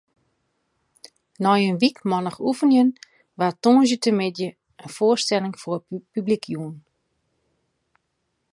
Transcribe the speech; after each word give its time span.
Nei 1.43 1.61
in 1.69 1.79
wykmannich 1.81 2.39
oefenjen 2.47 2.89
waard 3.37 3.57
tongersdeitemiddei 3.63 4.51
in 4.83 4.89
foarstelling 4.95 5.55
foar 5.61 5.79
publyk 6.13 6.43
jûn. 6.53 6.75